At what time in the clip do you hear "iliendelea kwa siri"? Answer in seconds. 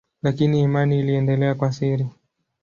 0.99-2.07